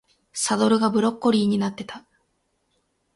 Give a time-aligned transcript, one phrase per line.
[0.33, 2.07] サドルがブロッコリーになってた